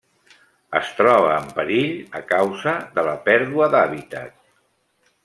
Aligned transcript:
Es 0.77 0.87
troba 1.01 1.27
en 1.41 1.51
perill 1.59 1.93
a 2.21 2.21
causa 2.31 2.73
de 2.97 3.05
la 3.09 3.13
pèrdua 3.29 3.69
d'hàbitat. 3.77 4.35